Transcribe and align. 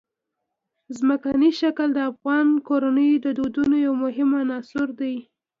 ځمکنی 0.97 1.51
شکل 1.61 1.87
د 1.93 1.99
افغان 2.11 2.47
کورنیو 2.67 3.21
د 3.25 3.27
دودونو 3.37 3.75
یو 3.85 3.93
مهم 4.03 4.29
عنصر 4.41 4.87
دی. 4.99 5.15